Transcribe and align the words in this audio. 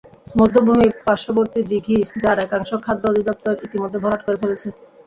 বধ্যভূমি, 0.35 0.87
পার্শ্ববর্তী 1.05 1.59
দিঘি, 1.69 1.97
যার 2.23 2.37
একাংশ 2.39 2.69
খাদ্য 2.85 3.03
অধিদপ্তর 3.11 3.61
ইতিমধ্যে 3.65 3.99
ভরাট 4.03 4.21
করে 4.23 4.37
ফেলেছে। 4.41 4.67